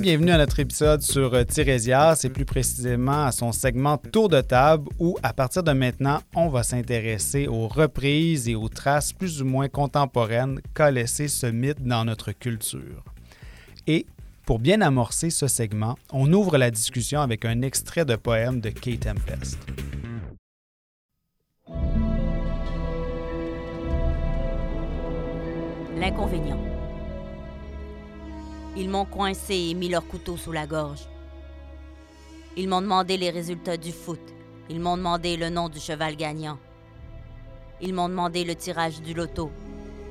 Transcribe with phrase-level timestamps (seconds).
[0.00, 4.40] Bienvenue à notre épisode sur euh, Tirésias et plus précisément à son segment Tour de
[4.40, 9.42] table où, à partir de maintenant, on va s'intéresser aux reprises et aux traces plus
[9.42, 13.02] ou moins contemporaines qu'a laissé ce mythe dans notre culture.
[13.86, 14.06] Et
[14.46, 18.70] pour bien amorcer ce segment, on ouvre la discussion avec un extrait de poème de
[18.70, 19.58] Kate Tempest.
[25.98, 26.60] L'inconvénient.
[28.76, 31.08] Ils m'ont coincé et mis leur couteau sous la gorge.
[32.56, 34.20] Ils m'ont demandé les résultats du foot.
[34.70, 36.58] Ils m'ont demandé le nom du cheval gagnant.
[37.80, 39.50] Ils m'ont demandé le tirage du loto.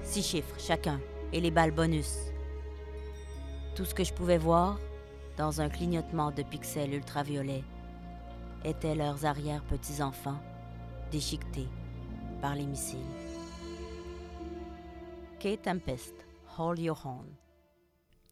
[0.04, 1.00] Six chiffres chacun
[1.32, 2.18] et les balles bonus.
[3.74, 4.80] Tout ce que je pouvais voir,
[5.38, 7.64] dans un clignotement de pixels ultraviolets,
[8.66, 10.42] étaient leurs arrière-petits-enfants
[11.12, 11.70] déchiquetés
[12.42, 13.17] par les missiles.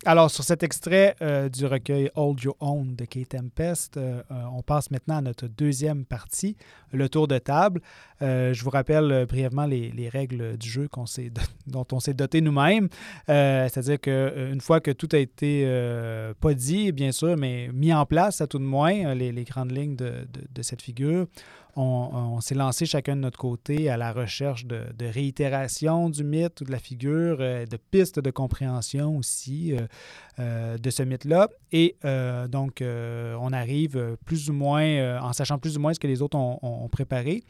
[0.08, 4.44] Alors, sur cet extrait euh, du recueil Hold Your Own de Kate Tempest, euh, euh,
[4.54, 6.58] on passe maintenant à notre deuxième partie,
[6.92, 7.82] le tour de table.
[8.22, 10.88] je vous rappelle brièvement les, règles du jeu
[11.68, 12.90] dont on s'est doté nous-mêmes.
[13.28, 15.66] C'est-à-dire qu'une fois que tout a été,
[16.40, 19.96] pas dit, bien sûr, mais mis en place à tout de moins, les, grandes lignes
[19.96, 21.26] de cette figure,
[21.76, 26.64] on, s'est lancé chacun de notre côté à la recherche de, réitération du mythe ou
[26.64, 29.88] de la figure, euh, de pistes de compréhension aussi euh,
[30.40, 31.50] euh, de ce mythe-là.
[31.72, 31.96] Et
[32.50, 36.38] donc, on arrive plus ou moins, en sachant plus ou moins ce que les autres
[36.38, 37.44] ont préparé.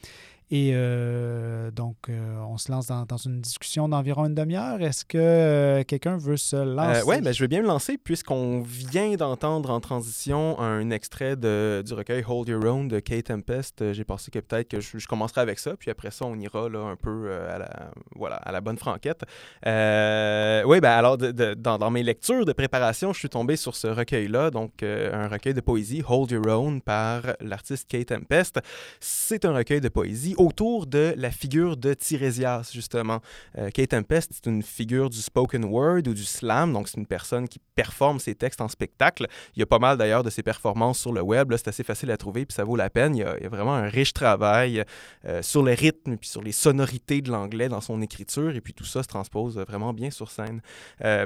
[0.51, 4.79] Et euh, donc, euh, on se lance dans, une discussion d'environ une demi-heure.
[4.79, 7.01] Est-ce que euh, quelqu'un veut se lancer?
[7.07, 11.83] oui, ben, je veux bien me lancer puisqu'on vient d'entendre en transition un extrait de,
[11.83, 13.93] du recueil Hold Your Own de Kate Tempest.
[13.93, 16.79] J'ai pensé que peut-être que je, commencerai avec ça, puis après ça, on ira là,
[16.79, 19.23] un peu à, la, voilà, à la bonne franquette.
[19.63, 24.51] oui, ben, alors, dans, dans, mes lectures de préparation, je suis tombé sur ce recueil-là,
[24.51, 28.59] donc un recueil de poésie, Hold Your Own, par l'artiste Kate Tempest.
[28.99, 33.19] C'est un recueil de poésie autour de la figure de Tirésias, justement.
[33.57, 37.05] Euh, Kate Tempest, c'est une figure du spoken word ou du slam, donc c'est une
[37.05, 39.27] personne qui performe ses textes en spectacle.
[39.55, 42.11] Il y a pas mal d'ailleurs de ses performances sur le web, c'est assez facile
[42.11, 43.15] à trouver, puis ça vaut la peine.
[43.15, 44.83] Il y a, vraiment un riche travail
[45.25, 48.73] euh, sur le rythme, puis sur les sonorités de l'anglais dans son écriture, et puis
[48.73, 50.61] tout ça se transpose vraiment bien sur scène.
[51.03, 51.25] Euh,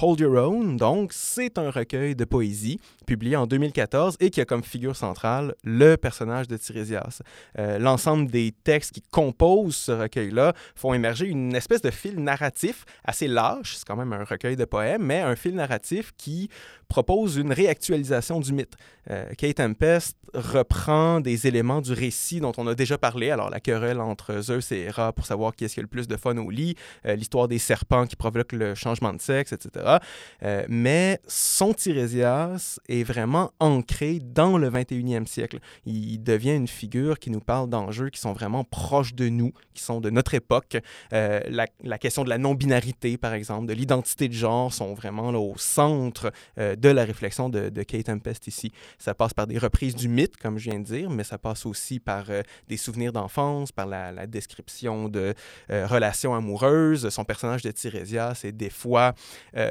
[0.00, 4.44] Hold Your Own, donc, c'est un recueil de poésie publié en 2014 et qui a
[4.44, 7.20] comme figure centrale le personnage de Tirésias.
[7.58, 12.84] Euh, l'ensemble des textes qui composent ce recueil-là font émerger une espèce de fil narratif
[13.04, 16.48] assez lâche, c'est quand même un recueil de poèmes, mais un fil narratif qui
[16.88, 18.74] propose une réactualisation du mythe.
[19.10, 23.60] Euh, Kate Tempest reprend des éléments du récit dont on a déjà parlé, alors la
[23.60, 26.36] querelle entre Zeus et Hera pour savoir qui est-ce qui a le plus de fun
[26.36, 26.76] au lit,
[27.06, 29.81] euh, l'histoire des serpents qui provoquent le changement de sexe, etc.
[29.84, 35.58] Euh, mais son Tirésias est vraiment ancré dans le 21e siècle.
[35.86, 39.82] Il devient une figure qui nous parle d'enjeux qui sont vraiment proches de nous, qui
[39.82, 40.76] sont de notre époque.
[41.10, 45.54] La, la, question de la non-binarité, par exemple, de l'identité de genre sont vraiment au
[45.56, 48.72] centre de la réflexion de, Kate Tempest ici.
[48.98, 51.66] Ça passe par des reprises du mythe, comme je viens de dire, mais ça passe
[51.66, 55.34] aussi par euh, des souvenirs d'enfance, par la, description de
[55.70, 57.08] euh, relations amoureuses.
[57.08, 59.14] Son personnage de Tirésias est des fois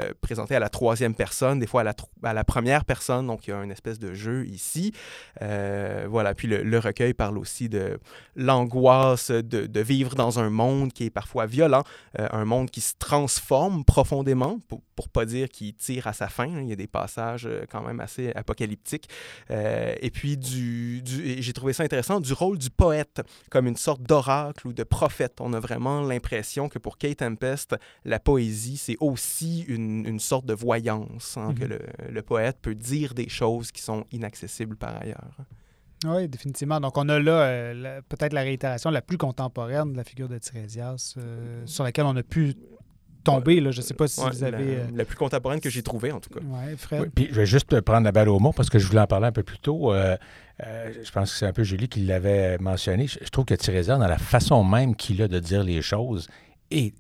[0.02, 1.82] euh, présenté à la troisième personne, des fois
[2.24, 4.94] à la, première personne, donc il y a une espèce de jeu ici.
[5.40, 8.00] voilà, puis le, recueil parle aussi de
[8.36, 11.84] l'angoisse de, vivre dans un monde qui est parfois violent,
[12.18, 14.60] un monde qui se transforme profondément,
[15.02, 16.46] pour pas dire qu'il tire à sa fin.
[16.62, 19.10] Il y a des passage euh, quand même assez apocalyptique.
[19.50, 24.04] Euh, et puis, du, j'ai trouvé ça intéressant, du rôle du poète comme une sorte
[24.04, 25.38] d'oracle ou de prophète.
[25.40, 27.76] On a vraiment l'impression que pour Kate Tempest,
[28.06, 31.70] la poésie, c'est aussi une, une, sorte de voyance, hein, que mhm.
[31.70, 31.80] le,
[32.12, 35.36] le, poète peut dire des choses qui sont inaccessibles par ailleurs.
[36.06, 36.80] Oui, définitivement.
[36.80, 40.38] Donc, on a là euh, peut-être la réitération la plus contemporaine de la figure de
[40.38, 41.16] Tirésias,
[41.66, 42.56] sur laquelle on a pu
[43.24, 43.60] tomber.
[43.60, 43.72] Là.
[43.72, 44.78] Je ne sais pas si vous avez.
[44.78, 46.40] Euh, la, plus contemporaine que j'ai trouvée, en tout cas.
[46.44, 47.12] Oui, Fred?
[47.14, 49.28] puis je vais juste prendre la balle au mot parce que je voulais en parler
[49.28, 49.94] un peu plus tôt.
[49.94, 50.18] Euh,
[50.64, 53.08] euh, je pense que c'est un peu Julie qui l'avait mentionné.
[53.08, 56.28] Je, trouve que Tirésias, dans la façon même qu'il a de dire les choses,
[56.70, 56.94] est,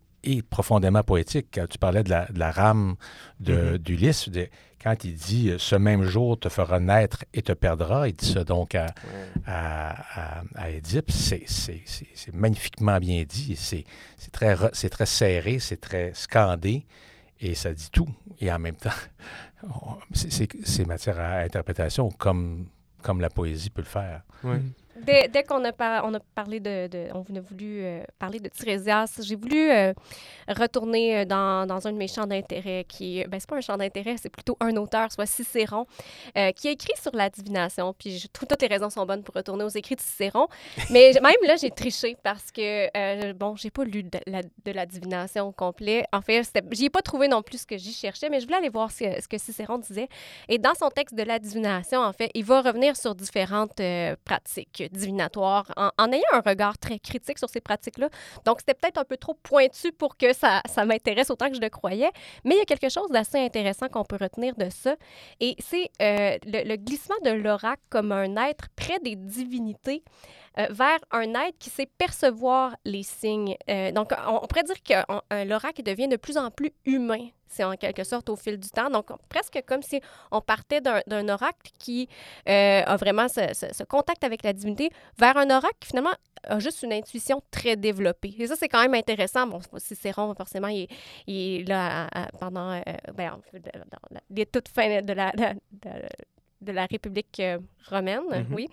[0.50, 1.47] profondément poétique.
[1.53, 2.95] Quand tu parlais de la, rame
[3.41, 3.77] mm-hmm.
[3.77, 4.47] d'Ulysse, de,
[4.81, 8.44] quand il dit Ce même jour te fera naître et te perdra, il dit ça
[8.44, 8.88] donc à,
[9.45, 11.12] à, à, Édipe.
[11.12, 13.56] C'est magnifiquement bien dit.
[13.56, 13.85] C'est
[14.31, 16.85] très, très serré, c'est très scandé
[17.39, 18.07] et ça dit tout.
[18.39, 18.89] Et en même temps,
[20.13, 22.67] c'est matière à interprétation comme,
[23.01, 24.21] comme la poésie peut le faire.
[24.44, 24.57] Oui.
[25.06, 28.39] Dès, dès qu'on a, par- on a parlé de, de- On a voulu euh, parler
[28.39, 29.94] de Tirésias, j'ai voulu euh,
[30.48, 33.24] retourner euh, dans, dans un de mes champs d'intérêt qui.
[33.27, 35.86] Ben, c'est pas un champ d'intérêt, c'est plutôt un auteur, soit Cicéron,
[36.38, 37.94] euh, qui a écrit sur la divination.
[37.98, 40.48] Puis je toutes tes raisons sont bonnes pour retourner aux écrits de Cicéron.
[40.89, 44.86] Mais même là, j'ai triché parce que, bon, j'ai pas lu de la, de la
[44.86, 46.06] divination au complet.
[46.12, 48.57] En fait, j'y ai pas trouvé non plus ce que j'y cherchais, mais je voulais
[48.57, 50.07] aller voir ce, ce que Cicéron disait.
[50.50, 53.81] Et dans son texte de la divination, en fait, il va revenir sur différentes
[54.25, 58.09] pratiques divinatoires en, ayant un regard très critique sur ces pratiques-là.
[58.45, 61.61] Donc, c'était peut-être un peu trop pointu pour que ça, ça m'intéresse autant que je
[61.61, 62.11] le croyais.
[62.43, 64.95] Mais il y a quelque chose d'assez intéressant qu'on peut retenir de ça.
[65.39, 70.03] Et c'est euh, le, le glissement de l'oracle comme un être près des divinités
[70.59, 73.56] euh, vers un être qui sait percevoir les signes.
[73.69, 74.94] Euh, donc, on, pourrait dire que
[75.33, 78.69] euh, l'oracle devient de plus en plus humain, c'est en quelque sorte au fil du
[78.69, 78.89] temps.
[78.89, 80.01] Donc, presque comme si
[80.31, 82.07] on partait d'un oracle qui
[82.45, 86.13] a vraiment ce, contact avec la divinité vers un oracle qui finalement
[86.44, 88.33] a juste une intuition très développée.
[88.38, 89.48] Et ça, c'est quand même intéressant.
[89.48, 90.89] Bon, Cicéron, forcément, il est,
[91.27, 92.09] il est là
[92.39, 92.81] pendant euh,
[93.13, 93.38] ben,
[94.12, 95.31] la- les toutes fins de la,
[96.61, 97.59] de- la République euh,
[97.89, 98.53] romaine, Mhm.
[98.53, 98.67] oui.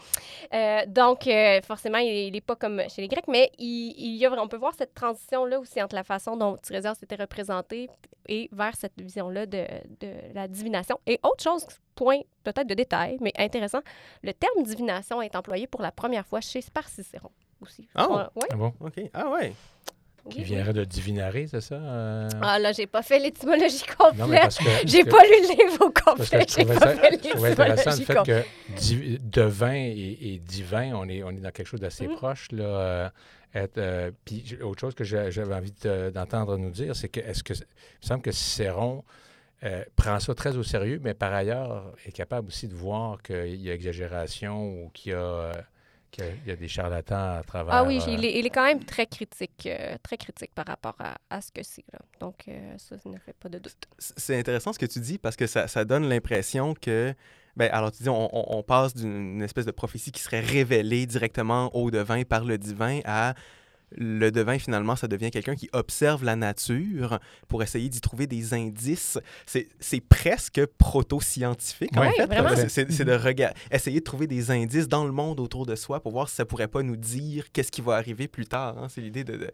[0.55, 4.27] Euh, donc, euh, forcément, il n'est pas comme chez les Grecs, mais il, il y
[4.27, 7.89] a, on peut voir cette transition-là aussi entre la façon dont Tirésias était représenté
[8.29, 9.65] et vers cette vision-là de,
[10.01, 10.99] de la divination.
[11.07, 13.81] Et autre chose, point peut-être de détail, mais intéressant,
[14.23, 17.31] le terme divination est employé pour la première fois chez par Cicéron
[17.61, 17.89] aussi.
[17.95, 18.07] Ah!
[18.11, 18.73] On- ouais, Ah bon?
[18.81, 19.01] OK.
[19.15, 19.53] Ah ouais.
[20.31, 20.55] Qui oui, oui.
[20.55, 21.75] viendrait de divinare, c'est ça?
[21.77, 22.29] euh?
[22.43, 24.59] Ah là, j'ai pas fait l'étymologie complète.
[24.85, 26.45] J'ai pas lu le livre au complet.
[26.49, 27.17] J'ai pas ça, fait
[27.63, 28.47] intéressant le fait complète.
[28.69, 32.17] que div- devin et, et divin, on est, on est dans quelque chose d'assez Mhm.
[32.17, 32.49] proche.
[32.53, 33.09] Là, euh,
[33.55, 37.43] être, euh, puis autre chose que j'avais envie de- d'entendre nous dire, c'est que est-ce
[37.43, 37.61] que il
[38.03, 39.05] me semble que Cicéron
[39.97, 43.71] prend ça très au sérieux, mais par ailleurs est capable aussi de voir qu'il y
[43.71, 45.53] a exagération ou qu'il y a,
[46.11, 47.75] qu'il y a- des charlatans à travers.
[47.75, 50.67] Ah oui, euh, il est, il est quand même très critique, euh, très critique par
[50.67, 51.85] rapport à, à ce que c'est.
[51.93, 51.99] là.
[52.21, 53.77] Donc, euh, ça, ça ne fait pas de doute.
[53.99, 57.15] C'est intéressant ce que tu dis parce que ça, ça donne l'impression que.
[57.57, 61.07] Ben, alors, tu dis, on, on- on passe d'une espèce de prophétie qui serait révélée
[61.07, 63.35] directement au devin par le divin à
[63.97, 67.19] le devin, finalement, ça devient quelqu'un qui observe la nature
[67.49, 69.19] pour essayer d'y trouver des indices.
[69.47, 70.65] C'est presque
[71.13, 72.69] proto-scientifique, en fait.
[72.69, 76.13] C'est- de rega- essayer de trouver des indices dans le monde autour de soi pour
[76.13, 78.77] voir si ça pourrait pas nous dire qu'est-ce qui va arriver plus tard.
[78.79, 78.87] hein.
[78.89, 79.45] C'est l'idée de, de,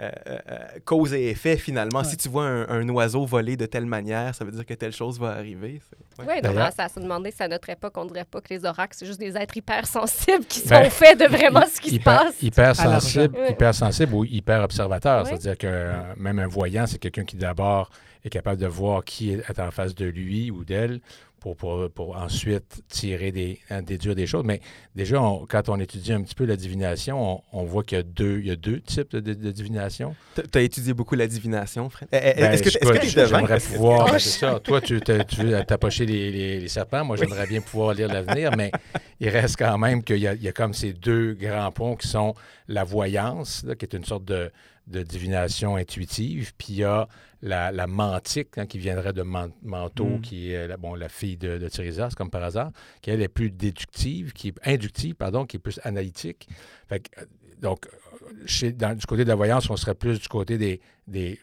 [0.00, 2.00] euh, euh, euh, cause et effet, finalement.
[2.00, 2.04] Ouais.
[2.04, 4.92] Si tu vois un, un oiseau voler de telle manière, ça veut dire que telle
[4.92, 5.80] chose va arriver.
[5.88, 6.34] C'est- ouais.
[6.36, 8.64] Oui, donc ça se demander si à notre époque, on ne dirait pas que les
[8.64, 12.00] oracles, c'est juste des êtres hypersensibles qui Ben, sont faits de vraiment ce qui se
[12.00, 12.40] passe.
[12.42, 13.00] Hyper À l'argent.
[13.00, 13.52] sensible, Ouais.
[13.52, 13.74] hyper
[14.12, 15.26] ou hyper observateur.
[15.26, 17.90] C'est-à-dire que euh, même un voyant, c'est quelqu'un qui d'abord
[18.24, 21.00] est capable de voir qui est en face de lui ou d'elle
[21.44, 24.44] pour, pour, pour ensuite tirer des, hein, déduire des choses.
[24.46, 24.60] Mais
[24.94, 28.00] déjà, on- quand on étudie un petit peu la divination, on, on voit qu'il y
[28.00, 30.16] a deux, il y a deux types de, de- de divination.
[30.34, 32.08] Tu as étudié beaucoup la divination, Fred?
[32.12, 32.80] Eh, eh, Ben, Est-ce que tu es
[33.24, 33.26] devin?
[33.40, 34.06] J'aimerais pouvoir.
[34.10, 34.58] Ben, c'est ça.
[34.58, 37.04] Toi, tu, tu veux t'approcher les, les- les serpents.
[37.04, 38.72] Moi, j'aimerais bien pouvoir lire l'avenir, mais
[39.20, 42.32] il reste quand même qu'il y, y a comme ces deux grands ponts qui sont
[42.68, 44.50] la voyance, là, qui est une sorte de,
[44.86, 47.08] de divination intuitive, puis il y a
[47.42, 50.20] la, la mantique, hein, qui viendrait de Man- Manteau, Mm.
[50.20, 52.70] qui est la, bon, la fille de, de Tiresias, comme par hasard,
[53.00, 56.48] qui elle est plus déductive, qui est inductive, pardon, qui est plus analytique.
[56.88, 57.24] Fait que, euh,
[57.60, 60.80] donc, euh, chez, dans, du côté de la voyance, on serait plus du côté des,
[61.06, 61.38] des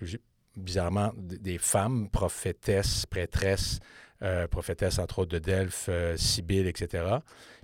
[0.55, 3.79] bizarrement, des femmes prophétesses, prêtresses,
[4.21, 7.05] euh, prophétesses entre autres de Delphes, euh, Sibylle, etc.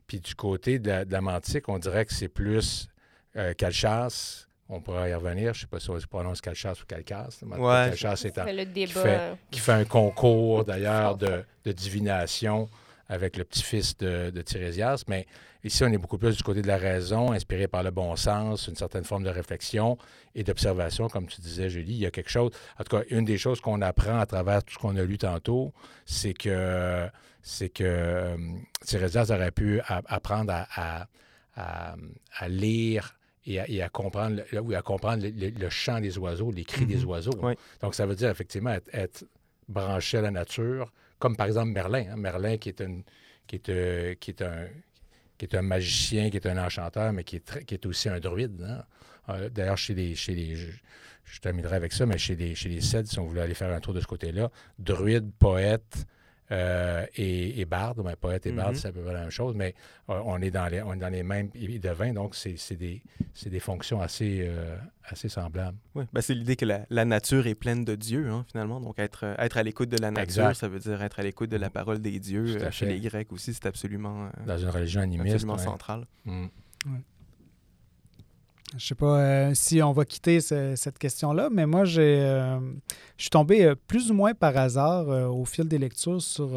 [0.07, 2.87] Puis du côté de la, de la mantique, on dirait que c'est plus
[3.35, 4.46] euh, Calchas.
[4.69, 5.53] On pourra y revenir.
[5.53, 7.29] Je ne sais pas si on se prononce Calchas ou Calcas.
[7.43, 7.57] Ouais.
[7.89, 8.91] Calchas est en- C'est le débat.
[9.01, 12.69] fait- euh, qui fait un concours d'ailleurs de, de divination
[13.09, 15.03] avec le petit-fils de, de Tirésias.
[15.07, 15.25] Mais
[15.63, 18.67] ici, on est beaucoup plus du côté de la raison, inspiré par le bon sens,
[18.67, 19.97] une certaine forme de réflexion
[20.35, 21.93] et d'observation, comme tu disais, Julie.
[21.93, 22.51] Il y a quelque chose.
[22.77, 25.17] En tout cas, une des choses qu'on apprend à travers tout ce qu'on a lu
[25.17, 25.71] tantôt,
[26.05, 27.07] c'est que
[27.41, 28.35] c'est que euh,
[28.85, 31.07] Tirésias aurait pu apprendre à, à-
[31.55, 31.95] à-
[32.37, 33.15] à lire
[33.47, 36.51] et à, et à comprendre, le, oui, à comprendre le, le- le chant des oiseaux,
[36.51, 37.05] les cris des Mhm.
[37.05, 37.39] oiseaux.
[37.41, 37.53] Oui.
[37.81, 39.25] Donc, ça veut dire effectivement être, être
[39.69, 42.05] branché à la nature, comme par exemple Merlin.
[42.11, 42.15] hein.
[42.17, 43.03] Merlin qui est, une,
[43.47, 44.67] qui, est, euh, qui, est un,
[45.37, 48.09] qui est un magicien, qui est un enchanteur, mais qui est, très- qui est aussi
[48.09, 48.61] un druide.
[48.67, 48.83] hein.
[49.29, 50.67] Euh, D'ailleurs, chez les, chez les je,
[51.25, 53.73] je terminerai avec ça, mais chez les, chez les Cèdes, si on voulait aller faire
[53.73, 54.49] un tour de ce côté-là,
[54.79, 56.05] druide, poète
[56.51, 58.75] euh, et, et barde, ben, poète et barde, Mhm.
[58.79, 59.75] c'est à peu près la même chose, mais
[60.09, 63.01] euh, on, est dans les, on est dans les mêmes et devins, donc c'est des,
[63.59, 65.77] fonctions assez, euh, assez semblables.
[65.95, 68.79] Oui, ben, c'est l'idée que la, la nature est pleine de Dieu, hein, finalement.
[68.79, 70.53] Donc, être, être à l'écoute de la nature, Exact.
[70.53, 72.57] ça veut dire être à l'écoute de la parole des dieux.
[72.71, 75.33] Chez les Grecs aussi, c'est absolument, euh, Dans une religion animiste.
[75.33, 75.63] absolument ouais.
[75.63, 76.05] central.
[76.25, 76.45] Mm.
[78.75, 82.59] Je sais pas euh, si on va quitter ce- cette question-là, mais moi, j'ai, euh,
[83.17, 86.49] je suis tombé euh, plus ou moins par hasard au fil des lectures sur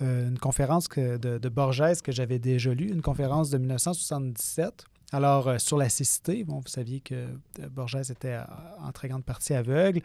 [0.00, 4.84] une conférence de, de Borges que j'avais déjà lue, une conférence de 1977.
[5.12, 8.42] Alors, euh, sur la cécité, bon, vous saviez que euh, Borges était euh,
[8.82, 10.00] en très grande partie aveugle.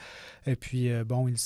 [0.45, 1.37] Et puis, bon, il,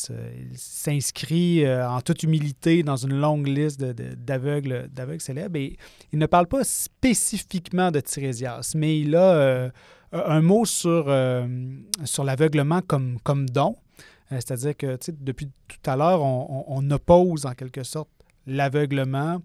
[0.55, 5.57] s'inscrit en toute humilité dans une longue liste d'aveugles, célèbres.
[5.57, 5.77] Et
[6.11, 9.71] il ne parle pas spécifiquement de Tirésias, mais il a
[10.11, 11.05] un mot sur,
[12.03, 13.75] sur l'aveuglement comme, comme don.
[14.29, 18.09] C'est-à-dire que depuis tout à l'heure, on oppose en quelque sorte
[18.47, 19.41] l'aveuglement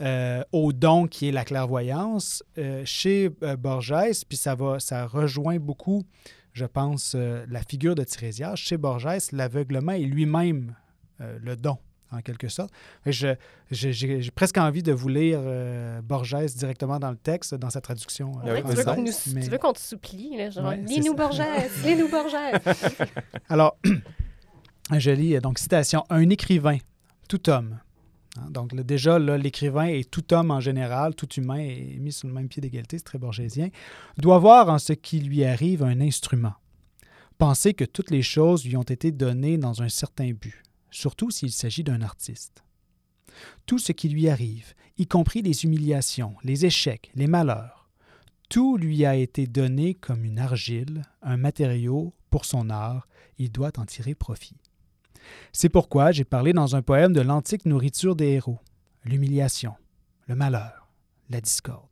[0.00, 5.06] euh, au don qui est la clairvoyance euh, chez euh, Borges, puis ça, va, ça
[5.06, 6.04] rejoint beaucoup,
[6.54, 8.56] je pense, la figure de Tirésias.
[8.56, 10.74] Chez Borges, l'aveuglement est lui-même
[11.18, 11.76] le don,
[12.10, 12.70] en quelque sorte.
[13.04, 15.40] J'ai presque envie de vous lire
[16.02, 18.32] Borges directement dans le texte, dans sa traduction.
[18.44, 21.14] oui, tu, veux qu'on mais- te supplie, là, genre, Ouais, lis-nous.
[21.14, 21.42] Borges,
[21.84, 22.34] lis-nous Borges.
[23.48, 23.76] Alors,
[24.96, 26.78] je lis donc citation un écrivain,
[27.28, 27.78] tout homme.
[28.36, 32.34] Hein, donc déjà, l'écrivain et tout homme en général, tout humain est mis sur le
[32.34, 33.70] même pied d'égalité, c'est très borgésien,
[34.18, 36.54] doit voir en ce qui lui arrive un instrument.
[37.38, 41.52] Penser que toutes les choses lui ont été données dans un certain but, surtout s'il
[41.52, 42.62] s'agit d'un artiste.
[43.66, 47.88] Tout ce qui lui arrive, y compris les humiliations, les échecs, les malheurs,
[48.50, 53.06] tout lui a été donné comme une argile, un matériau pour son art,
[53.38, 54.56] il doit en tirer profit.
[55.52, 58.58] C'est pourquoi j'ai parlé dans un poème de l'antique nourriture des héros,
[59.04, 59.74] l'humiliation,
[60.26, 60.88] le malheur,
[61.28, 61.88] la discorde.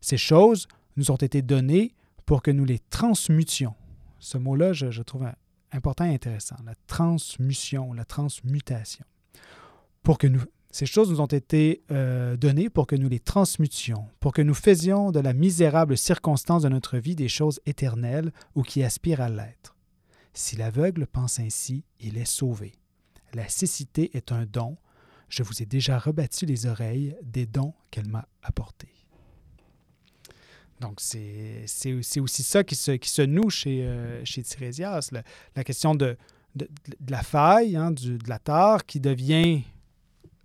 [0.00, 1.94] Ces choses nous ont été données
[2.26, 3.74] pour que nous les transmutions.
[4.18, 5.26] Ce mot-là, je, trouve
[5.72, 9.04] important et intéressant, la transmution, la transmutation.
[10.02, 14.06] Pour que nous, ces choses nous ont été euh, données pour que nous les transmutions,
[14.20, 18.62] pour que nous faisions de la misérable circonstance de notre vie des choses éternelles ou
[18.62, 19.73] qui aspirent à l'être.
[20.34, 22.72] Si l'aveugle pense ainsi, il est sauvé.
[23.32, 24.76] La cécité est un don.
[25.28, 28.88] Je vous ai déjà rebattu les oreilles des dons qu'elle m'a apportés.
[30.80, 35.10] Donc, c'est aussi ça qui se, qui se noue chez, euh, chez Tirésias,
[35.54, 36.16] la, question de,
[36.56, 36.68] de,
[37.00, 39.62] de la faille, hein, du, de la tare qui devient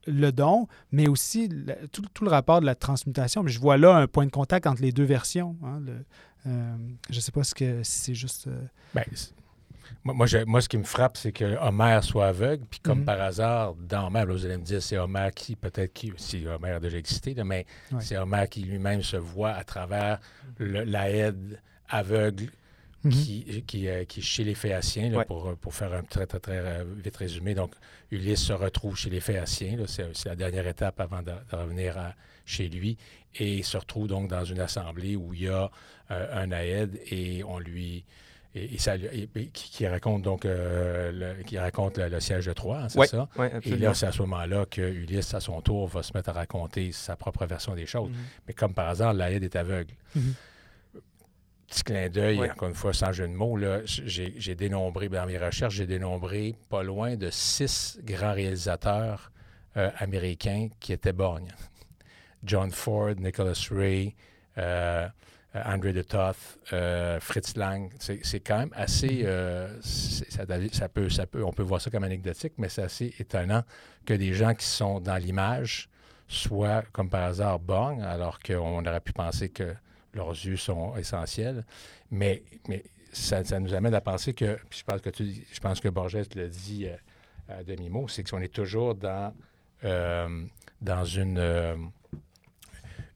[0.08, 1.50] le don, mais aussi
[1.92, 3.44] tout, tout le rapport de la transmutation.
[3.44, 5.58] Mais je vois là un point de contact entre les deux versions.
[5.64, 5.82] hein,
[6.46, 6.78] euh,
[7.10, 8.48] je ne sais pas ce que, si c'est juste...
[8.48, 8.62] euh,
[8.94, 9.04] Ben,
[10.04, 13.00] moi, moi, je- moi, ce qui me frappe, c'est que Homère soit aveugle, puis comme
[13.00, 13.06] Mhm.
[13.06, 16.46] par hasard, dans Homère, là, vous allez me dire, c'est Homère qui, peut-être, qui, si
[16.48, 18.00] Homère a déjà existé, là, mais Ouais.
[18.02, 20.20] c'est Homère qui lui-même se voit à travers
[20.58, 22.46] le- la aide aveugle
[23.04, 23.12] Mhm.
[23.12, 25.26] qui, qui, euh, qui est chez les Phéaciens, là, Ouais.
[25.26, 27.54] pour, pour faire un très, très, très euh, vite résumé.
[27.56, 27.74] Donc,
[28.12, 32.14] Ulysse se retrouve chez les Phéaciens, c'est la dernière étape avant de, de revenir à-
[32.46, 32.98] chez lui,
[33.36, 35.70] et il se retrouve donc dans une assemblée où il y a
[36.12, 38.04] euh, un aède et on lui...
[38.56, 42.20] Et, et ça, lui- et- et qui, raconte donc euh, le, qui raconte le, le
[42.20, 43.28] siège de Troie, hein, c'est ça?
[43.38, 46.30] ouais, Et là, c'est à ce moment-là que Ulysse, à son tour, va se mettre
[46.30, 48.10] à raconter sa propre version des choses.
[48.10, 48.16] Mhm.
[48.48, 49.94] Mais comme par hasard, l'Aïd est aveugle.
[50.16, 50.34] Mhm.
[51.68, 55.76] Petit clin d'œil, encore une fois, sans jeu de mots, j'ai dénombré, dans mes recherches,
[55.76, 59.32] j'ai dénombré pas loin de six grands réalisateurs
[59.78, 61.54] euh, américains qui étaient borgnes.
[62.44, 64.16] John Ford, Nicholas Ray,
[64.58, 65.08] euh,
[65.56, 67.90] André de Toth, euh, Fritz Lang.
[68.00, 69.22] C'est quand même assez.
[69.26, 72.84] euh, c'est- ça, ça peut, ça peut, on peut voir ça comme anecdotique, mais c'est
[72.84, 73.64] assez étonnant
[74.06, 75.90] que des gens qui sont dans l'image
[76.28, 79.74] soient, comme par hasard, borgnes, alors qu'on aurait pu penser que
[80.14, 81.66] leurs yeux sont essentiels.
[82.12, 85.60] Mais, mais ça, ça nous amène à penser que, puis je pense que, tu, je
[85.60, 86.96] pense que Borges l'a dit euh,
[87.60, 89.34] à demi-mot, c'est qu'on est toujours dans,
[89.84, 90.46] euh,
[90.82, 91.76] dans une, euh,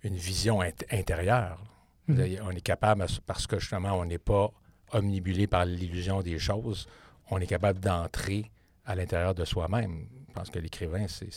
[0.03, 1.59] une vision int- intérieure.
[2.07, 2.39] Mhm.
[2.45, 4.51] On est capable, parce que justement, on n'est pas
[4.91, 6.87] omnibulé par l'illusion des choses,
[7.31, 8.51] on est capable d'entrer
[8.85, 10.07] à l'intérieur de soi-même.
[10.27, 11.29] Je pense que l'écrivain, c'est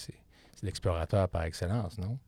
[0.62, 2.18] l'explorateur par excellence, non?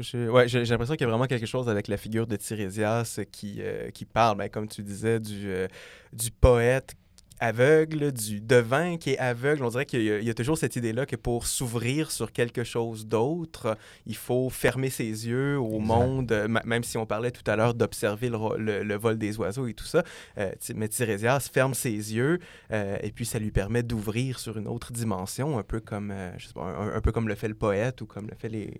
[0.00, 3.20] Je- ouais, j'ai l'impression qu'il y a vraiment quelque chose avec la figure de Tirésias
[3.30, 5.68] qui, euh, qui parle, ben, comme tu disais, du, euh,
[6.12, 6.94] du poète
[7.42, 9.64] aveugle, du devin qui est aveugle.
[9.64, 12.32] On dirait qu'il y, a- il y a toujours cette idée-là que pour s'ouvrir sur
[12.32, 15.86] quelque chose d'autre, il faut fermer ses yeux au Exact.
[15.86, 19.66] monde, même si on parlait tout à l'heure d'observer le, le- le vol des oiseaux
[19.66, 20.02] et tout ça.
[20.38, 22.38] Euh, mais Tirésias ferme ses yeux
[22.72, 26.30] euh, et puis ça lui permet d'ouvrir sur une autre dimension, un peu comme, euh,
[26.38, 28.48] je sais pas, un, un peu comme le fait le poète ou comme le fait
[28.48, 28.72] les,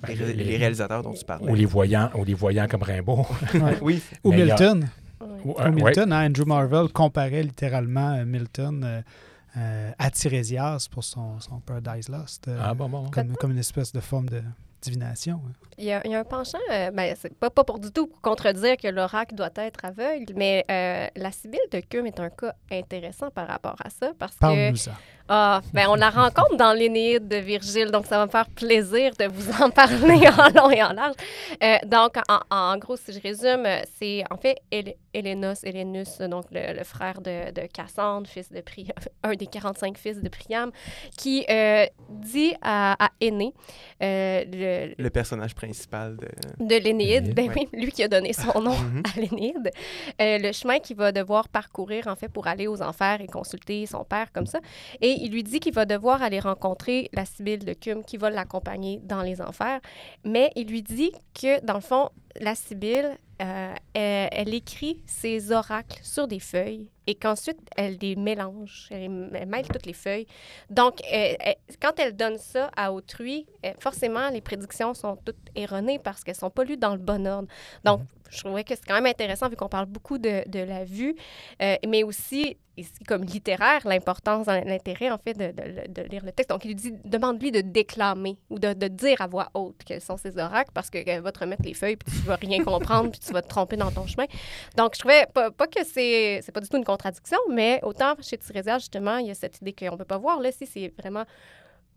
[0.00, 1.50] Ben, les, les- les réalisateurs dont tu parlais.
[1.50, 3.26] Ou les voyants, ou les voyants comme Rimbaud.
[3.54, 3.78] Ouais.
[3.82, 4.88] Oui, Ou Milton.
[5.20, 5.26] Ouais.
[5.60, 5.70] Euh, ouais.
[5.72, 9.02] Milton, hein, Andrew Marvell comparait littéralement euh, Milton
[9.56, 13.10] euh, à Tirésias pour son, son Paradise Lost, euh, Ah bon, bon.
[13.10, 14.42] comme, comme une espèce de forme de,
[14.80, 15.40] divination.
[15.44, 15.52] hein.
[15.76, 17.90] Il y, a, il y a un penchant, euh, ben, c'est pas, pas pour du
[17.90, 22.30] tout contredire que l'oracle doit être aveugle, mais euh, la Sibylle de Cum est un
[22.30, 24.92] cas intéressant par rapport à ça parce que Parle-nous ça.
[25.28, 29.12] Ah, ben, on la rencontre dans l'Énéide de Virgile, donc ça va me faire plaisir
[29.18, 31.14] de vous en parler en long et en large.
[31.62, 36.18] Euh, donc, en, en gros, si je résume, euh, c'est en fait Hélé- Hélénos, Hélénus,
[36.18, 38.92] donc le, le frère de, de Cassandre, fils de Priam,
[39.22, 40.70] un des 45 fils de Priam,
[41.16, 43.52] qui euh, dit à, à Aîné,
[44.02, 46.28] euh, le, Le personnage principal de.
[46.64, 49.02] de l'Énéide, ben oui, lui qui a donné son nom Mhm.
[49.16, 49.70] à l'Énéide,
[50.20, 54.04] le chemin qu'il va devoir parcourir en fait pour aller aux enfers et consulter son
[54.04, 54.58] père comme ça.
[55.00, 58.30] Et il lui dit qu'il va devoir aller rencontrer la Sibylle de Cum qui va
[58.30, 59.80] l'accompagner dans les enfers.
[60.24, 62.10] Mais il lui dit que dans le fond,
[62.40, 68.88] la Sibylle, euh, elle, écrit ses oracles sur des feuilles et qu'ensuite elle les mélange,
[68.90, 70.26] elle, elle mêle toutes les feuilles.
[70.70, 75.36] Donc, euh, elle- quand elle donne ça à autrui, euh, forcément, les prédictions sont toutes
[75.54, 77.48] erronées parce qu'elles sont pas lues dans le bon ordre.
[77.84, 80.84] Donc, je trouvais que c'est quand même intéressant vu qu'on parle beaucoup de, de la
[80.84, 81.14] vue,
[81.62, 86.32] euh, mais aussi, ici, comme littéraire, l'importance, l'intérêt, en fait, de, de- de lire le
[86.32, 86.50] texte.
[86.50, 90.00] Donc, il lui dit, demande-lui de déclamer ou de, de dire à voix haute quels
[90.00, 93.10] sont ses oracles parce qu'elle va te remettre les feuilles puis tu vas rien comprendre
[93.10, 94.26] puis tu vas te tromper dans ton chemin.
[94.76, 98.14] Donc, je trouvais pas, pas que c'est c'est pas du tout une contradiction, mais autant
[98.20, 100.40] chez Tirésia, justement, il y a cette idée qu'on peut pas voir.
[100.40, 101.24] Là, si c'est vraiment...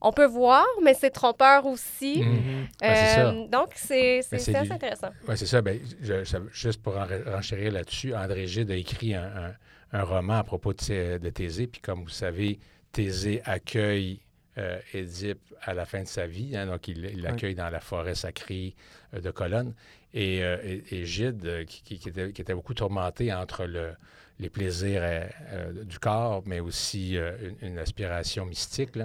[0.02, 2.24] On peut voir, mais c'est trompeur aussi.
[2.24, 2.68] Mhm.
[2.82, 3.30] Ouais, ça.
[3.30, 5.10] Euh, donc, c'est c'est- Mais c'est c'est assez du- intéressant.
[5.28, 5.62] Oui, c'est ça.
[5.62, 9.54] Ben, je- ça- juste pour en renchérir là-dessus, André Gide a écrit un, un-
[10.00, 11.68] un roman à propos de, Thé- de Thésée.
[11.68, 12.60] Puis comme vous savez,
[12.92, 14.22] Thésée accueille
[14.58, 16.58] euh, Édipe à la fin de sa vie.
[16.58, 18.76] hein, donc, il il l'accueille dans la forêt sacrée
[19.14, 19.74] euh, de Colonne.
[20.14, 23.94] Et, euh, et- et Gide, qui, qui- qui était, qui était beaucoup tourmenté entre le-
[24.42, 28.98] les plaisirs euh, euh, du corps, mais aussi euh, une, aspiration mystique,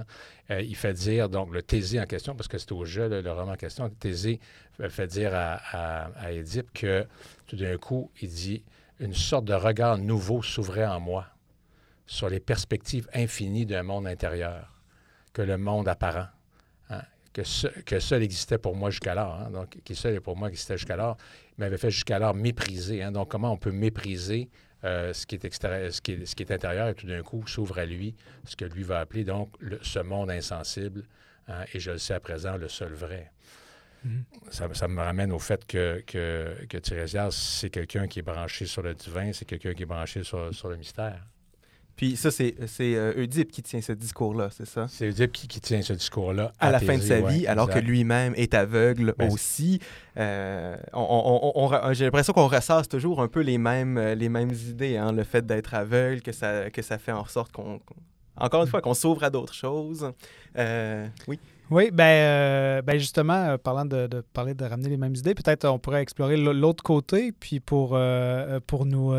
[0.48, 3.52] il fait dire, donc, le Thésée en question, parce que c'est au jeu, le roman
[3.52, 4.40] en question, Thésée
[4.88, 7.06] fait- dire à, à, Édipe que
[7.46, 8.62] tout d'un coup, il dit
[8.98, 11.26] une sorte de regard nouveau s'ouvrait en moi
[12.06, 14.72] sur les perspectives infinies d'un monde intérieur
[15.32, 16.28] que le monde apparent.
[16.88, 17.02] hein,
[17.34, 19.34] que, seul existait pour moi jusqu'alors.
[19.34, 21.18] hein, donc, qui seul est pour moi existait jusqu'alors,
[21.58, 23.02] m'avait fait jusqu'alors mépriser.
[23.02, 23.12] hein.
[23.12, 24.48] donc, comment on peut mépriser
[24.86, 27.22] euh, ce, qui est extérieur, ce, qui est, ce qui est intérieur et tout d'un
[27.22, 31.04] coup s'ouvre à lui ce que lui va appeler donc le- ce monde insensible.
[31.48, 33.30] hein, et je le sais à présent, le seul vrai.
[34.04, 34.24] Mhm.
[34.50, 36.78] Ça, ça me ramène au fait que, que, que
[37.30, 40.68] c'est quelqu'un qui est branché sur le divin, c'est quelqu'un qui est branché sur, sur
[40.68, 41.24] le mystère.
[41.96, 44.86] Puis ça, c'est c'est, euh, Oedipe qui tient ce discours-là, c'est ça?
[44.88, 46.52] C'est Oedipe qui, qui tient ce discours-là.
[46.60, 49.80] À la fin de sa ouais, vie, alors que lui-même est aveugle Ben, aussi.
[50.18, 54.14] Euh, on- on- on- on- J'ai l'impression qu'on ressasse toujours un peu les mêmes, euh,
[54.14, 54.96] les mêmes idées.
[54.98, 57.78] hein, le fait d'être aveugle, que ça, que ça fait en sorte qu'on...
[57.78, 57.94] qu'on-
[58.38, 60.12] Encore une fois, qu'on s'ouvre à d'autres choses.
[60.58, 61.38] Euh, oui.
[61.68, 65.64] Oui, ben, euh, ben justement, euh, parlant de, parler de ramener les mêmes idées, peut-être
[65.68, 69.12] on pourrait explorer l'autre côté, puis pour, euh, pour nous,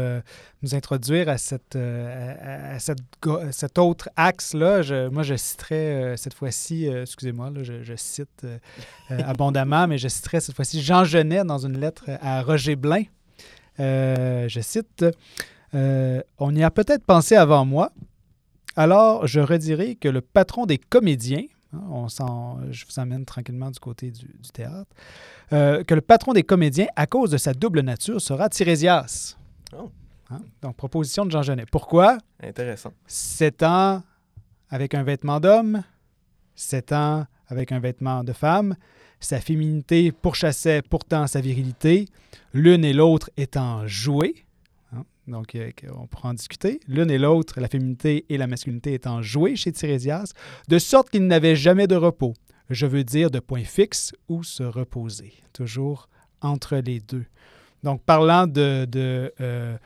[0.61, 2.99] nous introduire à, cette, à, cette,
[3.51, 8.47] cet autre axe-là, moi je citerai cette fois-ci, excusez-moi, je, je cite
[9.09, 13.03] abondamment, mais je citerai cette fois-ci Jean Genet dans une lettre à Roger Blain.
[13.77, 15.05] Je cite
[15.73, 17.91] On y a peut-être pensé avant moi,
[18.77, 23.79] alors je redirai que le patron des comédiens, on s'en- je vous emmène tranquillement du
[23.79, 24.89] côté du, du théâtre.
[25.53, 29.37] Euh, que le patron des comédiens, à cause de sa double nature, sera Tirésias.
[29.77, 29.91] Oh.
[30.29, 30.41] Hein?
[30.61, 31.65] Donc, proposition de Jean Genet.
[31.71, 32.17] Pourquoi?
[32.41, 32.91] Intéressant.
[33.05, 34.03] Sept ans
[34.69, 35.83] avec un vêtement d'homme,
[36.55, 38.75] sept ans avec un vêtement de femme.
[39.19, 42.07] Sa féminité pourchassait pourtant sa virilité,
[42.53, 44.45] l'une et l'autre étant jouées.
[45.27, 46.79] Donc, euh, on pourra en discuter.
[46.87, 50.33] L'une et l'autre, la féminité et la masculinité étant jouées chez Tirésias,
[50.67, 52.33] de sorte qu'il n'avait jamais de repos.
[52.69, 55.33] Je veux dire de point fixe où se reposer.
[55.53, 56.09] Toujours
[56.41, 57.25] entre les deux.
[57.83, 59.77] Donc, parlant de, de, euh,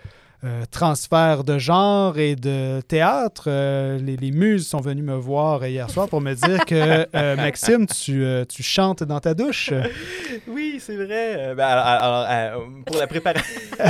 [0.44, 5.66] euh, transfert de genre et de théâtre, euh, les, les muses sont venues me voir
[5.68, 9.72] hier soir pour me dire que euh, Maxime, tu, euh, tu chantes dans ta douche.
[10.48, 11.36] Oui, c'est vrai.
[11.38, 13.62] Euh, ben, alors, alors, euh, pour la préparation...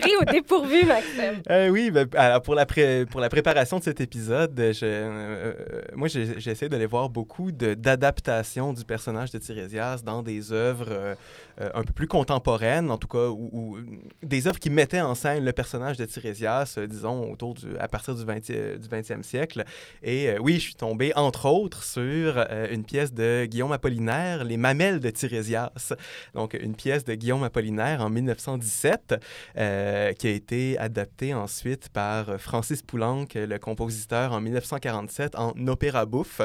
[0.00, 1.42] Pris au dépourvu, Maxime.
[1.50, 6.08] Euh, oui, ben, alors pour, la pré- pour la préparation de cet épisode, je, moi
[6.08, 11.16] j'ai essayé d'aller voir beaucoup de- d'adaptations du personnage de Tirésias dans des œuvres
[11.58, 13.78] un peu plus contemporaines, en tout cas, ou
[14.22, 17.88] des œuvres qui mettaient en scène le personnage de Tirésias, euh, disons, autour du, à
[17.88, 19.64] partir du 20, du 20e siècle.
[20.02, 22.38] Et oui, je suis tombé, entre autres, sur
[22.70, 25.92] une pièce de Guillaume Apollinaire, Les mamelles de Tirésias.
[26.34, 29.14] Donc, une pièce de Guillaume Apollinaire en 1917,
[29.54, 36.40] qui a été adaptée ensuite par Francis Poulenc, le compositeur, en 1947, en opéra bouffe.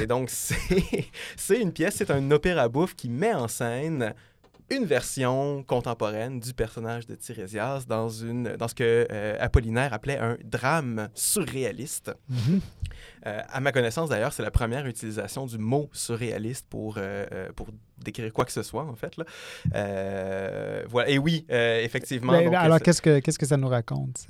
[0.00, 0.30] Et donc,
[1.36, 4.14] c'est une pièce, c'est un opéra bouffe qui met en scène
[4.70, 10.18] une version contemporaine du personnage de Tirésias dans, une, dans ce que euh, Apollinaire appelait
[10.18, 12.12] un drame surréaliste.
[12.30, 12.60] Mm-hmm.
[13.26, 17.68] Euh, à ma connaissance, d'ailleurs, c'est la première utilisation du mot surréaliste pour, euh, pour
[18.02, 19.16] décrire quoi que ce soit, en fait.
[19.16, 20.84] Là.
[20.88, 21.08] voilà.
[21.08, 22.32] Et oui, effectivement.
[22.32, 24.26] Ben, alors, qu'est-ce que, qu'est-ce que ça nous raconte?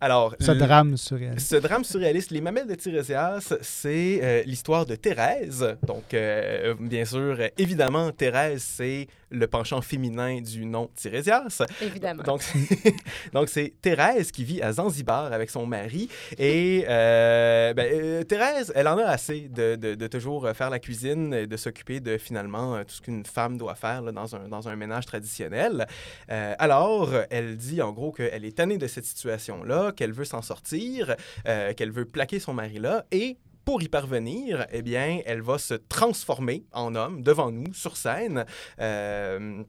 [0.00, 1.48] Alors, ce drame surréaliste?
[1.48, 5.76] Ce drame surréaliste, Les Mamelles de Tirésias, c'est euh, l'histoire de Thérèse.
[5.86, 11.62] Donc, euh, bien sûr, évidemment, Thérèse, c'est le penchant féminin du nom Tirésias.
[11.82, 12.22] Évidemment.
[12.22, 12.42] Donc,
[13.32, 16.08] donc c'est Thérèse qui vit à Zanzibar avec son mari.
[16.38, 21.46] Et euh, ben, Thérèse, elle en a assez de, de, toujours faire la cuisine et
[21.46, 24.76] de s'occuper de finalement tout ce qu'une femme doit faire là, dans, un, dans un
[24.76, 25.86] ménage traditionnel.
[26.28, 31.14] alors, elle dit en gros qu'elle est tannée de cette situation-là qu'elle veut s'en sortir,
[31.46, 33.38] euh, qu'elle veut plaquer son mari là, et
[33.68, 38.46] pour y parvenir, eh bien, elle va se transformer en homme devant nous sur scène.
[38.80, 39.62] Euh,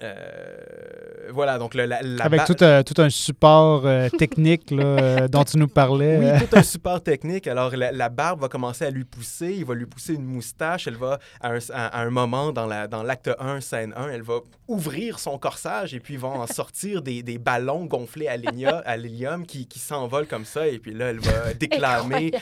[0.00, 5.58] euh, voilà, donc le, la, Avec tout, tout, un support euh, technique euh, dont tu
[5.58, 6.18] nous parlais.
[6.18, 7.46] Oui, tout un support technique.
[7.46, 10.96] Alors, la, barbe va commencer à lui pousser, il va lui pousser une moustache, elle
[10.96, 15.18] va, à un, à, un moment dans l'acte dans 1, scène 1, elle va ouvrir
[15.18, 19.78] son corsage et puis va en sortir des, des, ballons gonflés à l'hélium qui, qui
[19.78, 20.68] s'envolent comme ça.
[20.68, 22.32] Et puis là, elle va déclamer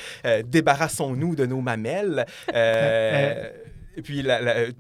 [0.45, 2.27] Débarrassons-nous de nos mamelles.
[3.97, 4.23] Et puis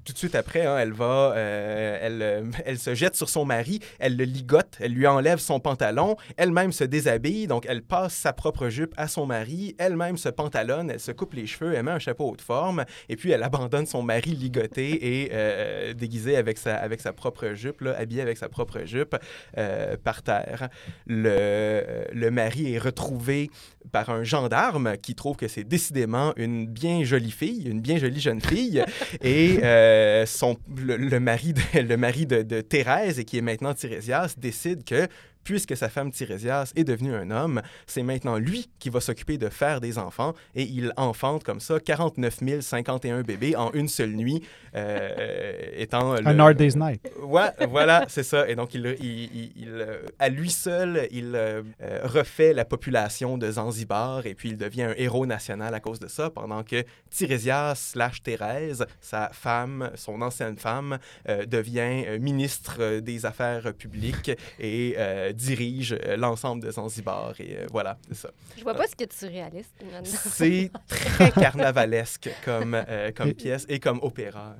[0.05, 3.46] tout de suite après, hein, elle va, euh, elle, euh, elle se jette sur son
[3.46, 8.14] mari, elle le ligote, elle lui enlève son pantalon, elle-même se déshabille, donc elle passe
[8.14, 11.85] sa propre jupe à son mari, elle-même se pantalonne, elle se coupe les cheveux, elle
[11.85, 16.37] met un chapeau haute forme, et puis elle abandonne son mari ligoté et euh, déguisé
[16.37, 19.16] avec sa, avec sa propre jupe, là, habillé avec sa propre jupe,
[20.05, 20.68] par terre.
[21.07, 23.50] Le, le mari est retrouvé
[23.92, 28.20] par un gendarme qui trouve que c'est décidément une bien jolie fille, une bien jolie
[28.20, 28.85] jeune fille.
[29.23, 34.35] Et euh, son, le, mari, de, le mari de, Thérèse, et qui est maintenant Tirésias,
[34.38, 35.09] décide que
[35.46, 39.48] puisque sa femme Tirésias est devenue un homme, c'est maintenant lui qui va s'occuper de
[39.48, 44.42] faire des enfants et il enfante comme ça 49 051 bébés en une seule nuit,
[44.74, 46.14] euh, étant...
[46.14, 47.00] Un hard day's night.
[47.22, 48.48] Ouais, voilà, c'est ça.
[48.48, 48.87] Et donc, il,
[49.56, 51.62] il, euh, à lui seul, il euh,
[52.02, 56.09] refait la population de Zanzibar et puis il devient un héros national à cause de
[56.09, 60.98] ça, pendant que Tirésias slash Thérèse, sa femme, son ancienne femme,
[61.46, 64.96] devient ministre des Affaires publiques et
[65.37, 67.35] dirige euh, l'ensemble de Zanzibar.
[67.38, 68.31] Et euh, voilà, c'est ça.
[68.57, 69.75] Je vois pas ce qui est surréaliste.
[70.05, 74.57] C'est très carnavalesque comme, euh, comme pièce et comme opéra.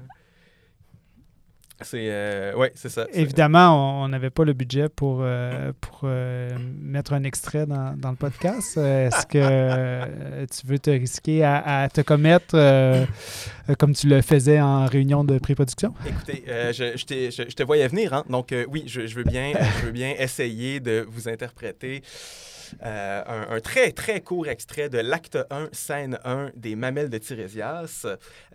[1.83, 3.07] C'est euh, ouais, c'est ça.
[3.13, 8.11] Évidemment, on n'avait pas le budget pour, euh, pour euh, mettre un extrait dans, dans
[8.11, 8.79] le podcast.
[8.79, 12.57] Est-ce que tu veux te risquer à, te commettre
[13.79, 15.93] comme tu le faisais en réunion de pré-production?
[16.07, 18.25] Écoutez, je, je, je, te voyais venir, hein?
[18.31, 22.03] donc oui, je, veux bien, je veux bien essayer de vous interpréter
[22.83, 28.07] euh, un, très, très court extrait de l'acte 1, scène 1 des Mamelles de Tirésias.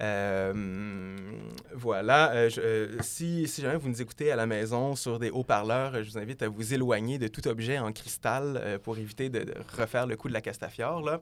[0.02, 1.16] Euh,
[1.74, 2.32] voilà.
[2.34, 6.18] Euh, si, si, jamais vous nous écoutez à la maison sur des haut-parleurs, je vous
[6.18, 9.46] invite à vous éloigner de tout objet en cristal pour éviter de,
[9.78, 11.02] refaire le coup de la Castafiore.
[11.02, 11.22] Là.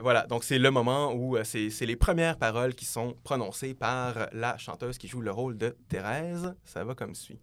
[0.00, 4.56] voilà, donc c'est le moment où c'est les premières paroles qui sont prononcées par la
[4.58, 6.54] chanteuse qui joue le rôle de Thérèse.
[6.64, 7.40] Ça va comme suit.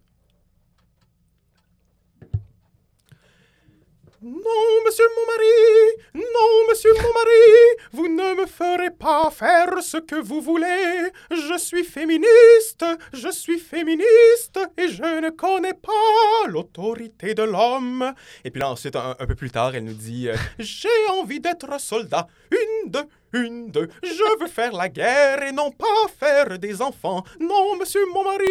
[4.24, 9.96] Non, monsieur mon mari, non, monsieur mon mari, vous ne me ferez pas faire ce
[9.96, 11.10] que vous voulez.
[11.32, 18.14] Je suis féministe, je suis féministe, et je ne connais pas l'autorité de l'homme.
[18.44, 21.80] Et puis là, ensuite, un, peu plus tard, elle nous dit euh, J'ai envie d'être
[21.80, 22.28] soldat.
[22.52, 25.86] Une, deux, une, deux, je veux faire la guerre et non pas
[26.18, 27.24] faire des enfants.
[27.40, 28.44] Non, monsieur mon mari,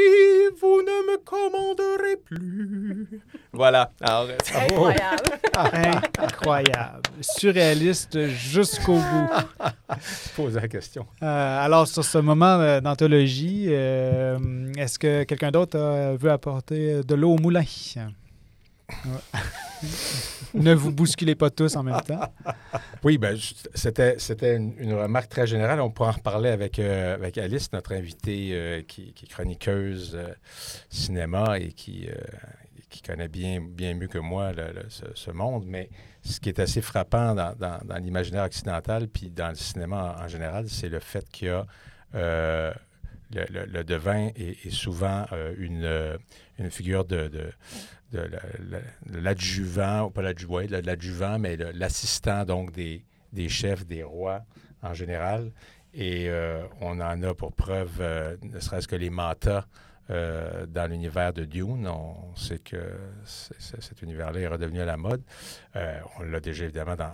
[0.60, 3.22] vous ne me commanderez plus.
[3.54, 3.92] Voilà.
[4.02, 5.40] Incroyable.
[6.18, 7.02] Incroyable.
[7.22, 9.30] Surréaliste jusqu'au bout.
[10.36, 11.06] Pose la question.
[11.22, 15.78] Euh, alors, sur ce moment euh, d'anthologie, euh, est-ce que quelqu'un d'autre
[16.18, 17.64] veut apporter de l'eau au moulin?
[20.54, 22.34] ne vous bousculez pas tous en même temps.
[23.04, 23.38] Oui, ben,
[23.74, 25.82] c'était, c'était une, remarque très générale.
[25.82, 30.34] On pourra en reparler avec, euh, avec Alice, notre invitée euh, qui, est chroniqueuse euh,
[30.90, 32.08] cinéma et qui,
[32.90, 34.52] qui connaît bien, bien mieux que moi
[34.90, 35.90] ce, monde, mais
[36.24, 40.70] ce qui est assez frappant dans, dans, l'imaginaire occidental, puis dans le cinéma en, général,
[40.70, 41.66] c'est le fait qu'il y a
[42.14, 42.74] euh,
[43.34, 45.26] le, devin est, souvent
[45.58, 46.18] une,
[46.60, 47.32] une, figure de,
[49.08, 54.42] l'adjuvant, pas l'adjuvant, l'adjuvant, mais l'assistant donc des, des chefs, des rois
[54.82, 55.52] en général.
[55.94, 58.02] Et euh, on en a pour preuve,
[58.42, 59.66] ne serait-ce que les mantas
[60.12, 61.88] euh, dans l'univers de Dune.
[61.88, 62.78] On sait que
[63.24, 65.22] cet univers-là est redevenu à la mode.
[65.78, 67.14] Euh, on l'a déjà évidemment dans,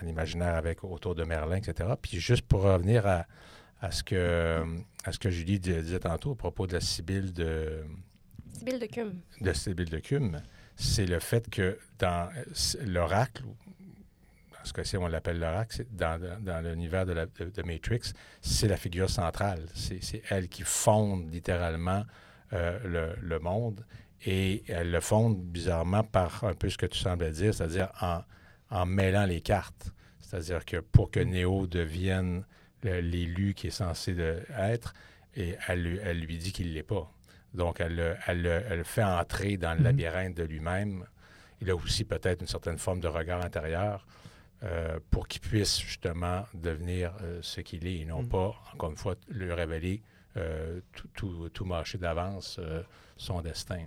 [0.00, 1.90] l'imaginaire avec autour de Merlin, etc.
[2.00, 4.64] Puis juste pour revenir à, ce, que,
[5.04, 7.84] à ce que Julie disait tantôt à propos de la Sibylle de...
[8.64, 9.20] De Cume.
[9.40, 10.42] De de Cume,
[10.76, 12.28] c'est le fait que dans
[12.84, 13.42] l'oracle,
[14.66, 19.64] ce cas-ci, on l'appelle l'oracle, dans, dans l'univers de, de, Matrix, c'est la figure centrale.
[19.74, 22.04] C'est elle qui fonde littéralement
[22.52, 23.84] euh, le, monde
[24.24, 28.22] et elle le fonde bizarrement par un peu ce que tu semblais dire, c'est-à-dire en,
[28.70, 29.92] en, mêlant les cartes.
[30.20, 32.44] C'est-à-dire que pour que Néo devienne
[32.82, 34.16] l'élu qui est censé
[34.58, 34.94] être,
[35.36, 37.12] et elle, elle lui dit qu'il ne l'est pas.
[37.56, 39.84] Donc, elle, elle, elle, le fait entrer dans le mm-hmm.
[39.84, 41.04] labyrinthe de lui-même.
[41.60, 44.06] Il a aussi peut-être une certaine forme de regard intérieur.
[44.62, 48.28] Euh, pour qu'il puisse justement devenir euh, ce qu'il est et non mm.
[48.28, 50.00] pas, encore une fois, lui révéler
[50.38, 50.80] euh,
[51.14, 52.58] tout, tout, marché d'avance
[53.18, 53.84] son destin.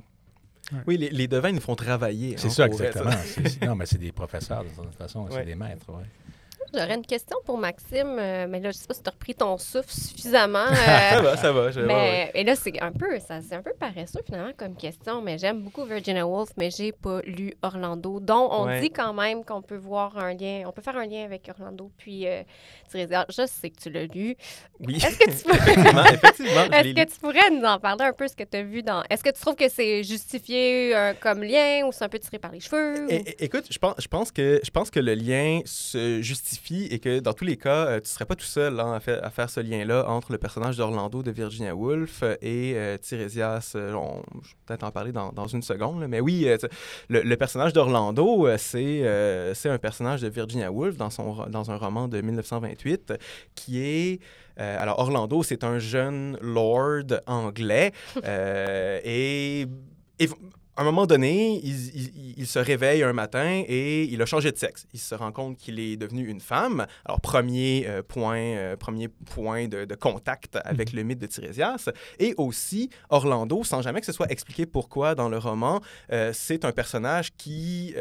[0.86, 2.38] Oui, les, devins nous font travailler.
[2.38, 3.10] C'est hein, ça, exactement.
[3.66, 5.92] non, mais c'est des professeurs, de toute façon, c'est des maîtres.
[5.92, 6.06] Ouais.
[6.74, 9.34] J'aurais une question pour Maxime, euh, mais là, je sais pas si tu as repris
[9.34, 10.68] ton souffle suffisamment.
[10.74, 11.72] ça va, ça va.
[11.84, 15.38] mais, et là, c'est un peu, ça, c'est un peu paresseux finalement comme question, mais
[15.38, 19.62] j'aime beaucoup Virginia Woolf, mais j'ai pas lu Orlando, dont on dit quand même qu'on
[19.62, 22.44] peut voir un lien, on peut faire un lien avec Orlando, puis euh,
[22.94, 24.36] je sais que tu l'as lu.
[24.80, 24.98] Oui.
[24.98, 25.74] Est-ce que tu pourrais,
[26.80, 29.04] Est-ce que tu pourrais nous en parler un peu ce que tu as vu dans.
[29.10, 32.38] Est-ce que tu trouves que c'est justifié euh, comme lien ou c'est un peu tiré
[32.38, 33.08] par les cheveux?
[33.40, 37.20] écoute, je pense, je pense que je pense que le lien se justifie et que
[37.20, 39.60] dans tous les cas, euh, tu ne serais pas tout seul hein, à, faire ce
[39.60, 43.74] lien-là entre le personnage d'Orlando de Virginia Woolf et euh, Tiresias.
[43.76, 46.48] Euh, on, je vais peut-être en parler dans, une seconde, mais oui,
[47.10, 49.04] le, personnage d'Orlando, c'est
[49.56, 53.14] c'est un personnage de Virginia Woolf dans, son, dans un roman de 1928
[53.56, 54.20] qui est...
[54.58, 57.94] alors, Orlando, c'est un jeune lord anglais
[58.26, 59.66] et
[60.80, 64.88] à un moment donné, il, se réveille un matin et il a changé de sexe.
[64.94, 66.88] Il se rend compte qu'il est devenu une femme.
[67.04, 71.00] Alors, premier euh, point, euh, premier point de, contact avec mhm.
[71.00, 71.90] le mythe de Tirésias.
[72.18, 75.82] Et aussi, Orlando, sans jamais que ce soit expliqué pourquoi dans le roman,
[76.14, 77.94] euh, c'est un personnage qui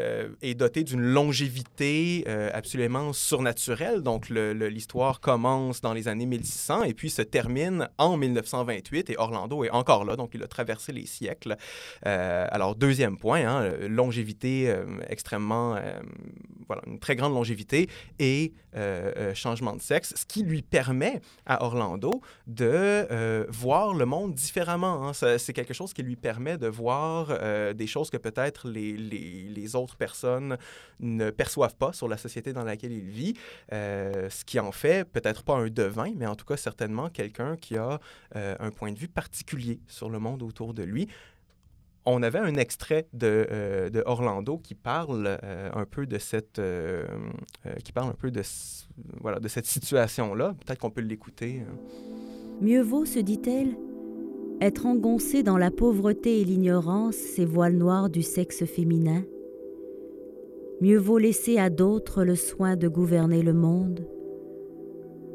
[0.42, 4.02] est doté d'une longévité absolument surnaturelle.
[4.02, 9.64] Donc, l'histoire commence dans les années 1600 et puis se termine en 1928 et Orlando
[9.64, 10.14] est encore là.
[10.14, 11.56] Donc, il a traversé les siècles.
[12.02, 16.00] alors, deuxième point, hein, longévité euh, extrêmement, euh,
[16.66, 21.64] voilà, une très grande longévité et euh, changement de sexe, ce qui lui permet à
[21.64, 25.08] Orlando de voir le monde différemment.
[25.08, 25.12] Hein.
[25.12, 27.28] C'est quelque chose qui lui permet de voir
[27.74, 30.56] des choses que peut-être les, les, autres personnes
[31.00, 33.34] ne perçoivent pas sur la société dans laquelle il vit,
[33.70, 37.76] ce qui en fait peut-être pas un devin, mais en tout cas certainement quelqu'un qui
[37.76, 37.98] a
[38.34, 41.08] un point de vue particulier sur le monde autour de lui
[42.08, 47.04] on avait un extrait de, euh, Orlando qui parle euh, un peu de cette euh,
[47.84, 48.42] qui parle un peu de
[49.20, 50.54] voilà de cette situation là.
[50.64, 51.62] Peut-être qu'on peut, l'écouter.
[51.62, 51.76] Hein.
[52.60, 53.76] Mieux vaut, se dit-elle,
[54.60, 59.22] être engoncé dans la pauvreté et l'ignorance, ces voiles noirs du sexe féminin.
[60.80, 64.08] Mieux vaut laisser à d'autres le soin de gouverner le monde.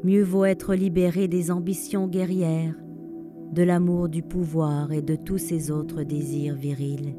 [0.02, 2.74] Mieux vaut être libéré des ambitions guerrières
[3.54, 7.14] de l'amour du pouvoir et de tous ses autres désirs virils.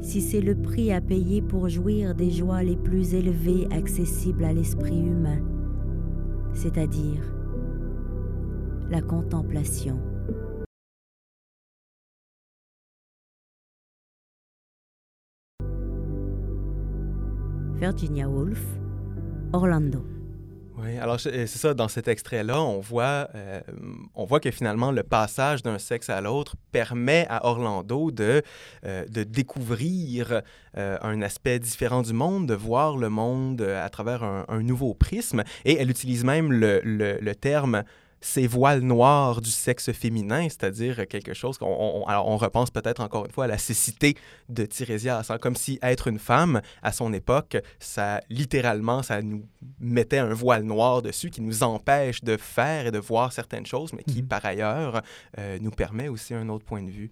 [0.00, 4.52] Si c'est le prix à payer pour jouir des joies les plus élevées accessibles à
[4.52, 5.40] l'esprit humain,
[6.54, 7.34] c'est-à-dire
[8.90, 9.98] la contemplation.
[17.74, 18.64] Virginia Woolf,
[19.52, 20.11] Orlando.
[20.84, 23.60] Oui, alors c'est ça, dans cet extrait-là, on, voit, euh,
[24.16, 28.42] on voit que finalement le passage d'un sexe à l'autre permet à Orlando de,
[28.84, 30.42] euh, de découvrir
[30.76, 35.44] euh, un aspect différent du monde, de voir le monde à travers un, nouveau prisme.
[35.64, 37.84] Et elle utilise même le, le terme
[38.22, 43.02] ces voiles noirs du sexe féminin, c'est-à-dire quelque chose qu'on on, alors on repense peut-être
[43.02, 44.16] encore une fois à la cécité
[44.48, 49.44] de Tirésias, hein, comme si être une femme à son époque, ça littéralement, ça nous
[49.80, 53.92] mettait un voile noir dessus qui nous empêche de faire et de voir certaines choses,
[53.92, 54.28] mais qui mhm.
[54.28, 55.02] par ailleurs
[55.38, 57.10] euh, nous permet aussi un autre point de vue.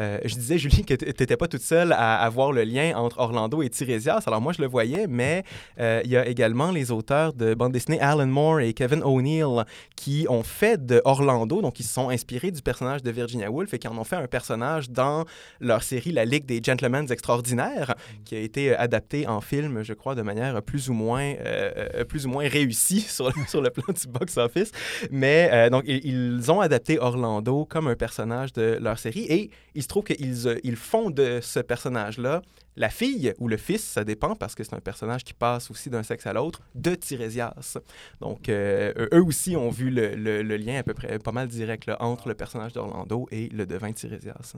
[0.00, 2.94] Euh, je disais, Julie, que tu n'étais pas toute seule à, à, voir le lien
[2.96, 4.22] entre Orlando et Tiresias.
[4.26, 5.44] Alors moi, je le voyais, mais
[5.78, 9.64] euh, il y a également les auteurs de bande dessinée Alan Moore et Kevin O'Neill
[9.96, 13.74] qui ont fait de Orlando, donc ils se sont inspirés du personnage de Virginia Woolf
[13.74, 15.24] et qui en ont fait un personnage dans
[15.60, 20.14] leur série La Ligue des Gentlemen Extraordinaires, qui a été adapté en film, je crois,
[20.14, 24.08] de manière plus ou moins, euh, plus ou moins réussie sur, sur le plan du
[24.08, 24.72] box-office.
[25.10, 29.50] Mais donc, ils, ils ont adapté Orlando comme un personnage de leur série et
[29.82, 32.42] il se trouve qu'ils euh, ils font de ce personnage-là
[32.76, 35.90] la fille ou le fils, ça dépend parce que c'est un personnage qui passe aussi
[35.90, 37.76] d'un sexe à l'autre, de Tirésias.
[38.20, 41.90] Donc, euh, eux aussi ont vu le, le, lien à peu près pas mal direct
[42.00, 44.56] entre le personnage d'Orlando et le devin Tirésias.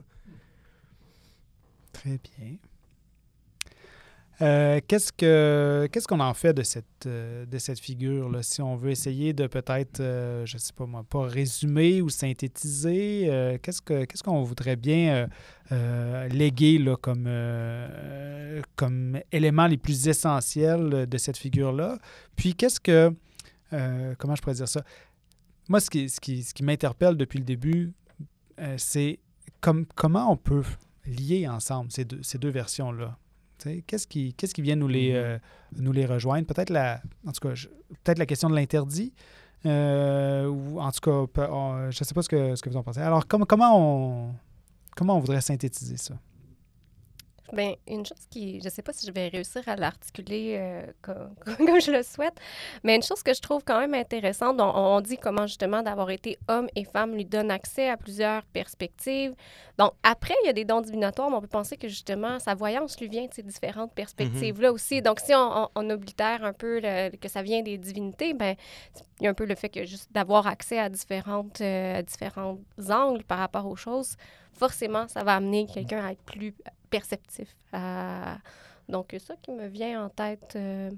[1.91, 2.57] Très bien.
[4.41, 8.61] Euh, qu'est-ce que qu'est-ce qu'on en fait de cette euh, de cette figure là si
[8.61, 13.57] on veut essayer de peut-être euh, je sais pas moi pas résumer ou synthétiser euh,
[13.61, 15.29] qu'est-ce que qu'est-ce qu'on voudrait bien
[16.29, 17.29] léguer là comme
[18.75, 21.97] comme éléments les plus essentiels de cette figure là
[22.35, 23.13] puis qu'est-ce que
[24.17, 24.83] comment je pourrais dire ça?
[25.69, 27.93] Moi ce qui ce qui, ce qui m'interpelle depuis le début
[28.75, 29.19] c'est
[29.61, 30.63] comme comment on peut
[31.05, 33.17] lier ensemble ces deux ces deux versions là
[33.87, 35.37] Qu'est-ce qui, qu'est-ce qui vient nous les, euh,
[35.77, 36.45] nous les rejoindre?
[36.47, 37.53] Peut-être la, en tout cas,
[38.03, 39.13] peut-être la question de l'interdit.
[39.65, 42.77] Euh, ou en tout cas, on, je ne sais pas ce que, ce que vous
[42.77, 42.99] en pensez.
[42.99, 44.35] Alors, com comment, on,
[44.95, 46.15] comment on voudrait synthétiser ça?
[47.53, 50.85] Bien, une chose qui, je ne sais pas si je vais réussir à l'articuler euh,
[51.01, 52.35] comme, comme, je le souhaite,
[52.83, 56.09] mais une chose que je trouve quand même intéressante, on, on dit comment justement d'avoir
[56.09, 59.35] été homme et femme lui donne accès à plusieurs perspectives.
[59.77, 62.55] Donc, après, il y a des dons divinatoires, mais on peut penser que justement, sa
[62.55, 64.75] voyance lui vient de ces différentes perspectives-là mm -hmm.
[64.75, 65.01] aussi.
[65.01, 68.55] Donc, si on, on, on oblitère un peu le, que ça vient des divinités, ben
[69.19, 72.57] il y a un peu le fait que juste d'avoir accès à, différentes, euh, différents
[72.89, 74.17] angles par rapport aux choses,
[74.53, 76.53] forcément, ça va amener quelqu'un à être plus
[76.97, 77.49] perceptif.
[77.71, 78.37] À...
[78.87, 80.53] Donc, ça qui me vient en tête.
[80.55, 80.91] Euh...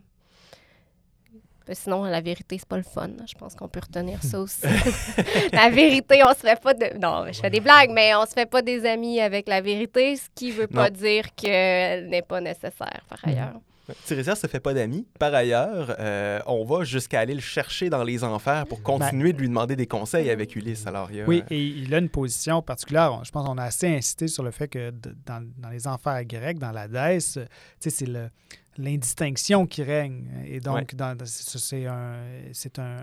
[1.74, 3.10] Sinon, la vérité, c'est pas le fun.
[3.32, 4.62] Je pense qu'on peut retenir ça aussi.
[5.52, 6.98] la vérité, on se fait pas de.
[6.98, 10.16] Non, je fais des blagues, mais on se fait pas des amis avec la vérité,
[10.16, 10.98] ce qui veut pas non.
[10.98, 13.56] dire qu'elle n'est pas nécessaire par ailleurs.
[13.56, 13.77] Mm -hmm.
[14.06, 15.08] Tiresias se fait pas d'amis.
[15.20, 19.38] Par ailleurs, euh, on va jusqu'à aller le chercher dans les enfers pour continuer ben,
[19.38, 20.86] de lui demander des conseils avec Ulysse.
[20.88, 21.26] Alors, il a...
[21.26, 23.24] Oui, et il a une position particulière.
[23.24, 24.92] Je pense qu'on a assez insisté sur le fait que
[25.26, 27.40] dans, dans les enfers grecs, dans l'Hadès,
[27.80, 28.30] c'est le
[28.78, 30.28] l'indistinction qui règne.
[30.46, 31.26] Et donc, ouais.
[31.26, 33.02] c'est un, un,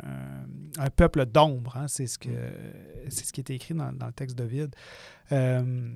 [0.79, 1.77] un, peuple d'ombre.
[1.77, 1.89] Hein?
[1.89, 2.29] C'est ce, que,
[3.09, 4.75] ce qui est écrit dans, dans le texte d'Ovide.
[5.33, 5.89] Euh,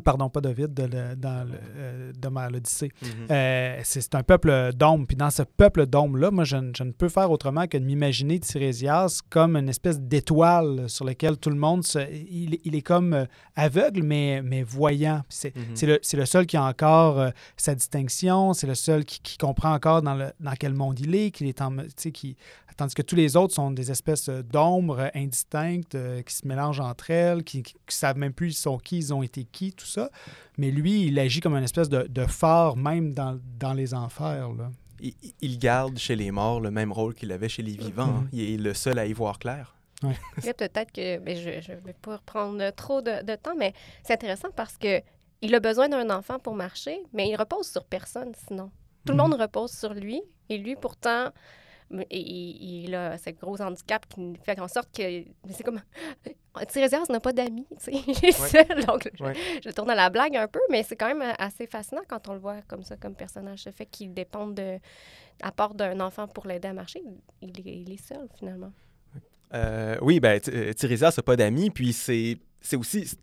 [0.00, 2.90] Pardon, pas David, de le, dans le, euh, d'Homère, l'Odyssée.
[3.00, 3.30] Mm -hmm.
[3.30, 5.06] euh, c'est un peuple d'hommes.
[5.06, 8.40] Puis dans ce peuple d'hommes-là, moi, je, je, ne peux faire autrement que de m'imaginer
[8.40, 13.26] Tirésias comme une espèce d'étoile sur laquelle tout le monde, se, il, il, est comme
[13.56, 15.22] aveugle, mais, mais voyant.
[15.28, 15.86] C'est mm -hmm.
[15.86, 18.52] le, le, seul qui a encore euh, sa distinction.
[18.54, 21.46] C'est le seul qui, qui, comprend encore dans, le, dans quel monde il est, qu'il
[21.46, 21.70] est en,
[22.12, 22.36] qui,
[22.76, 27.10] tandis que tous les autres sont des espèces d'ombres indistinctes euh, qui se mélangent entre
[27.10, 30.10] elles, qui ne savent même plus ils sont qui, ils ont été qui, tout ça.
[30.58, 34.52] Mais lui, il agit comme une espèce de, de phare même dans, dans les enfers.
[34.52, 34.70] Là.
[35.00, 38.06] Il, il, garde chez les morts le même rôle qu'il avait chez les vivants.
[38.06, 38.28] Mm -hmm.
[38.32, 39.74] Il est le seul à y voir clair.
[40.02, 40.16] Ouais.
[40.62, 43.72] Peut-être que mais je ne vais pas prendre trop de, de temps, mais
[44.04, 45.02] c'est intéressant parce que
[45.44, 48.70] il a besoin d'un enfant pour marcher, mais il repose sur personne sinon.
[49.04, 51.30] Tout le monde repose sur lui et lui, pourtant,
[52.10, 55.80] et, il a ce gros handicap qui fait en sorte que c'est comme
[57.10, 58.84] n'a pas d'amis, tu sais, il est ouais.
[58.86, 59.24] Donc, je,
[59.64, 62.34] je, tourne à la blague un peu, mais c'est quand même assez fascinant quand on
[62.34, 63.64] le voit comme ça, comme personnage.
[63.66, 64.78] Le fait qu'il dépende de,
[65.42, 67.02] à part d'un enfant pour l'aider à marcher,
[67.42, 68.72] il est, il est seul finalement.
[69.52, 72.38] Euh, oui, ben, Tiresias n'a pas d'amis, puis c'est
[72.76, 73.16] aussi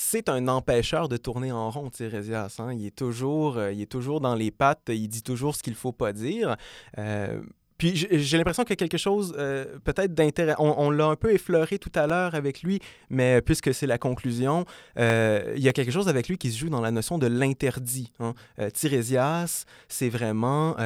[0.00, 2.56] c'est un empêcheur de tourner en rond, Tiresias.
[2.60, 2.72] Hein?
[2.72, 5.72] Il, est toujours, euh, il est toujours dans les pattes, il dit toujours ce qu'il
[5.72, 6.56] ne faut pas dire.
[6.98, 7.42] Euh,
[7.78, 10.54] puis j'ai l'impression a quelque chose euh, peut-être d'intérêt.
[10.58, 14.64] On, l'a un peu effleuré tout à l'heure avec lui, mais puisque c'est la conclusion,
[14.98, 17.26] euh, il y a quelque chose avec lui qui se joue dans la notion de
[17.26, 18.12] l'interdit.
[18.18, 18.34] Hein.
[18.58, 20.76] Euh, Tirésias, c'est vraiment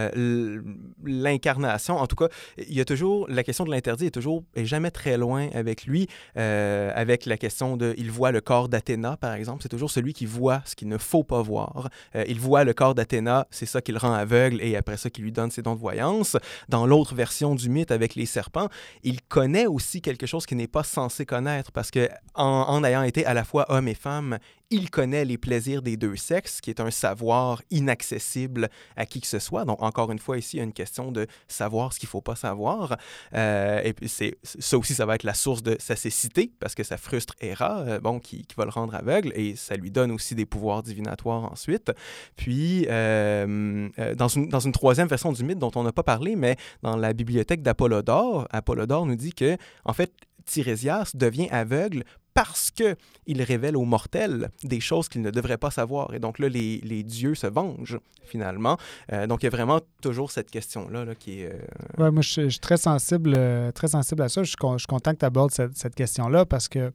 [1.05, 1.97] l'incarnation.
[1.97, 2.29] En tout cas,
[2.59, 5.85] il y a toujours la question de l'interdit est toujours est jamais très loin avec
[5.85, 6.09] lui.
[6.35, 10.27] Avec la question de, il voit le corps d'Athéna par exemple, c'est toujours celui qui
[10.27, 11.89] voit ce qu'il ne faut pas voir.
[12.15, 15.23] Il voit le corps d'Athéna, c'est ça qui le rend aveugle et après ça qui
[15.23, 16.37] lui donne ses dons de voyance.
[16.83, 18.69] Dans l'autre version du mythe avec les serpents,
[19.05, 23.25] il connaît aussi quelque chose qu'il n'est pas censé connaître parce que en, ayant été
[23.25, 24.41] à la fois homme et femme,
[24.73, 29.27] il connaît les plaisirs des deux sexes, qui est un savoir inaccessible à qui que
[29.27, 29.65] ce soit.
[29.67, 32.11] Donc, encore une fois, ici, il y a une question de savoir ce qu'il ne
[32.13, 32.97] faut pas savoir.
[33.35, 36.85] Euh, et puis, ça aussi, ça va être la source de sa cécité, parce que
[36.85, 40.11] ça frustre Hera, euh, bon, qui, qui, va le rendre aveugle, et ça lui donne
[40.11, 41.93] aussi des pouvoirs divinatoires ensuite.
[42.37, 46.35] Puis, euh, dans, une, dans une troisième version du mythe dont on n'a pas parlé,
[46.35, 50.13] mais dans la bibliothèque d'Apollodore, Apollodore nous dit que, en fait,
[50.45, 52.05] Tirésias devient aveugle
[52.35, 56.15] parce qu'il révèle aux mortels des choses qu'ils ne devraient pas savoir.
[56.15, 58.79] Et donc là, les, les dieux se vengent, finalement.
[59.13, 61.53] Euh, donc il y a vraiment toujours cette question-là là, qui est...
[61.53, 62.03] Euh...
[62.03, 64.43] Ouais, moi, je, suis très sensible, euh, très sensible à ça.
[64.43, 66.93] Je suis, je suis content que tu abordes cette, question-là parce que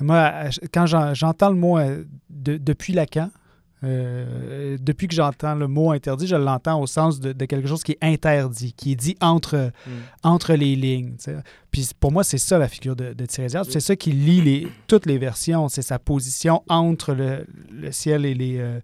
[0.00, 0.32] moi,
[0.72, 3.30] quand j'entends le mot euh, de, depuis Lacan,
[3.82, 7.82] euh, depuis que j'entends le mot interdit, je l'entends au sens de, de, quelque chose
[7.82, 9.90] qui est interdit, qui est dit entre, mm.
[10.22, 11.14] entre les lignes.
[11.16, 11.36] T'sais.
[11.70, 13.26] Puis pour moi, c'est ça la figure de, de.
[13.28, 15.68] C'est ça qui lie les, toutes les versions.
[15.68, 18.80] C'est sa position entre le, le ciel et les, euh,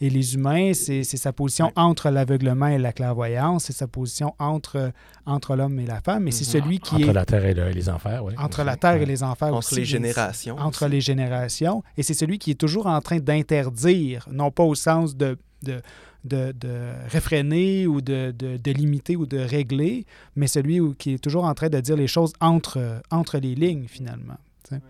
[0.00, 0.72] et les humains.
[0.74, 1.72] C'est sa position Ouais.
[1.76, 3.64] entre l'aveuglement et la clairvoyance.
[3.64, 4.92] C'est sa position entre,
[5.24, 6.28] entre l'homme et la femme.
[6.28, 6.62] Et c'est Mhm.
[6.64, 8.34] celui qui Entre est la terre et, le- et les enfers, oui.
[8.38, 9.48] entre la terre et les enfers.
[9.54, 10.56] entre aussi, les générations.
[10.58, 10.92] entre aussi.
[10.92, 11.82] les générations.
[11.96, 15.80] Et c'est celui qui est toujours en train d'interdire, non pas au sens de, de,
[16.24, 21.14] de, de réfréner ou de, de, de limiter ou de régler, mais celui où- qui
[21.14, 24.36] est toujours en train de dire les choses entre, entre les lignes, finalement.
[24.68, 24.80] tu sais.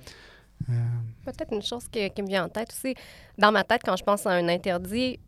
[1.24, 2.94] Peut-être une chose qui, qui me vient en tête aussi.
[3.38, 5.18] Dans ma tête, quand je pense à un interdit,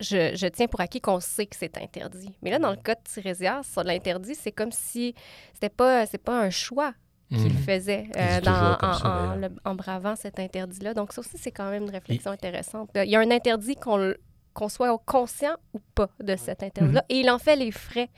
[0.00, 2.34] je, je tiens pour acquis qu'on sait que c'est interdit.
[2.42, 5.14] Mais là, dans le cas de Tirésias, sur l'interdit, c'est comme si
[5.54, 6.92] c'était pas, c'est pas un choix
[7.28, 7.58] qu'il Mhm.
[7.58, 9.50] faisait euh, dans- en, ça, en- d'ailleurs.
[9.50, 10.94] le- en bravant cet interdit-là.
[10.94, 12.90] Donc, ça aussi, c'est quand même une réflexion intéressante.
[12.94, 14.14] Il y a un interdit qu'on
[14.54, 17.04] qu'on soit conscient ou pas de cet interdit-là.
[17.08, 18.08] Et il en fait les frais,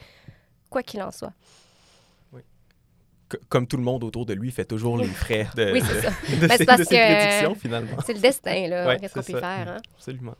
[0.70, 1.34] quoi qu'il en soit.
[3.48, 6.10] Comme tout le monde autour de lui fait toujours les frais de, Oui, c'est ça.
[6.40, 7.96] de, Ben, ses, c'est parce de ses que- prédictions, finalement.
[8.06, 8.86] C'est le destin, là.
[8.86, 9.80] Ouais, Qu'est-ce qu'on peut faire, hein?
[9.96, 10.34] Absolument.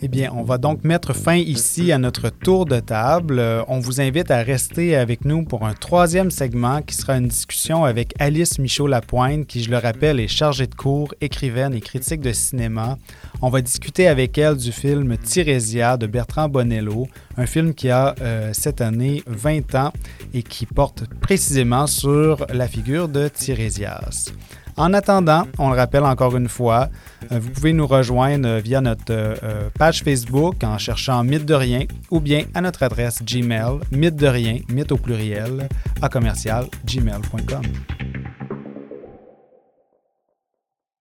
[0.00, 3.38] Eh bien, on va donc mettre fin ici à notre tour de table.
[3.38, 7.28] Euh, on vous invite à rester avec nous pour un troisième segment qui sera une
[7.28, 12.20] discussion avec Alice Michaud-Lapointe, qui, je le rappelle, est chargée de cours, écrivaine et critique
[12.20, 12.98] de cinéma.
[13.40, 17.06] On va discuter avec elle du film Tirésia de Bertrand Bonello,
[17.36, 19.92] un film qui a euh, cette année 20 ans
[20.34, 24.32] et qui porte précisément sur la figure de Tirésias.
[24.76, 26.88] En attendant, on le rappelle encore une fois,
[27.30, 31.84] euh, vous pouvez nous rejoindre via notre euh, page Facebook en cherchant Mythe de rien
[32.10, 35.68] ou bien à notre adresse Gmail, mythe de rien, mythe au pluriel,
[36.00, 37.62] à commercial, gmail.com.